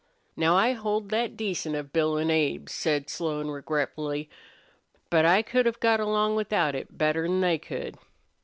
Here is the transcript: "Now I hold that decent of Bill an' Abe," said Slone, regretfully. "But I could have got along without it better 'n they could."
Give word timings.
"Now 0.35 0.55
I 0.57 0.71
hold 0.73 1.09
that 1.09 1.37
decent 1.37 1.75
of 1.75 1.93
Bill 1.93 2.17
an' 2.17 2.31
Abe," 2.31 2.69
said 2.69 3.07
Slone, 3.07 3.49
regretfully. 3.49 4.31
"But 5.11 5.25
I 5.25 5.43
could 5.43 5.67
have 5.67 5.79
got 5.79 5.99
along 5.99 6.35
without 6.35 6.73
it 6.73 6.97
better 6.97 7.23
'n 7.25 7.39
they 7.41 7.59
could." 7.59 7.99